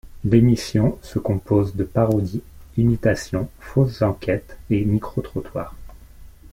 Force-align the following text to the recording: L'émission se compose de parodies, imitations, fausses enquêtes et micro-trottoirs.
L'émission 0.25 0.97
se 1.03 1.19
compose 1.19 1.75
de 1.75 1.83
parodies, 1.83 2.41
imitations, 2.75 3.49
fausses 3.59 4.01
enquêtes 4.01 4.57
et 4.71 4.83
micro-trottoirs. 4.83 5.75